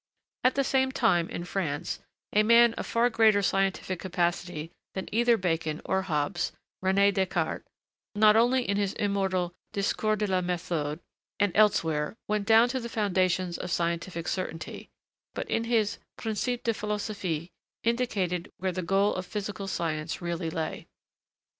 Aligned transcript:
At 0.43 0.55
the 0.55 0.63
same 0.63 0.91
time, 0.91 1.29
in 1.29 1.45
France, 1.45 1.99
a 2.33 2.41
man 2.41 2.73
of 2.73 2.87
far 2.87 3.07
greater 3.11 3.43
scientific 3.43 3.99
capacity 3.99 4.71
than 4.95 5.07
either 5.11 5.37
Bacon 5.37 5.79
or 5.85 6.01
Hobbes, 6.01 6.51
René 6.83 7.13
Descartes, 7.13 7.67
not 8.15 8.35
only 8.35 8.67
in 8.67 8.77
his 8.77 8.93
immortal 8.93 9.53
'Discours 9.73 10.17
de 10.17 10.25
la 10.25 10.41
Méthode' 10.41 11.01
and 11.39 11.51
elsewhere, 11.55 12.17
went 12.27 12.47
down 12.47 12.67
to 12.69 12.79
the 12.79 12.89
foundations 12.89 13.59
of 13.59 13.69
scientific 13.69 14.27
certainty, 14.27 14.89
but, 15.35 15.47
in 15.51 15.65
his 15.65 15.99
'Principes 16.17 16.63
de 16.63 16.73
Philosophie,' 16.73 17.51
indicated 17.83 18.51
where 18.57 18.71
the 18.71 18.81
goal 18.81 19.13
of 19.13 19.27
physical 19.27 19.67
science 19.67 20.19
really 20.19 20.49
lay. 20.49 20.87